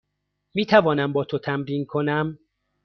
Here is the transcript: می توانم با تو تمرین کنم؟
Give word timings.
می 0.53 0.65
توانم 0.65 1.13
با 1.13 1.23
تو 1.23 1.39
تمرین 1.39 1.85
کنم؟ 1.85 2.39